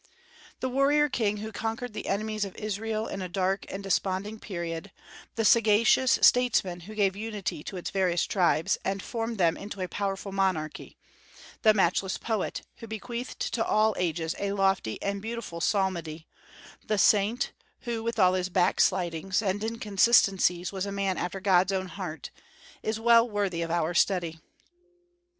[0.61, 4.91] The warrior king who conquered the enemies of Israel in a dark and desponding period;
[5.35, 9.87] the sagacious statesman who gave unity to its various tribes, and formed them into a
[9.87, 10.97] powerful monarchy;
[11.61, 16.25] the matchless poet who bequeathed to all ages a lofty and beautiful psalmody;
[16.83, 21.85] the saint, who with all his backslidings and inconsistencies was a man after God's own
[21.89, 22.31] heart,
[22.81, 24.39] is well worthy of our study.